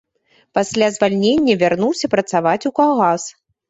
Пасля 0.57 0.87
звальнення 0.95 1.59
вярнуўся 1.67 2.13
працаваць 2.17 2.59
у 2.59 2.71
калгас. 2.85 3.33